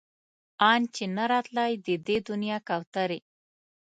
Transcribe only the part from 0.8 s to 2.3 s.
چې نه راتلی د دې